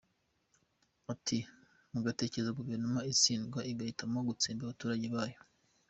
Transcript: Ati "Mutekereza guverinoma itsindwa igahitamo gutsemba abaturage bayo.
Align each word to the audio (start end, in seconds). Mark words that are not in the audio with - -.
Ati 1.13 1.37
"Mutekereza 1.91 2.55
guverinoma 2.57 2.99
itsindwa 3.11 3.59
igahitamo 3.71 4.17
gutsemba 4.29 4.61
abaturage 4.63 5.05
bayo. 5.15 5.39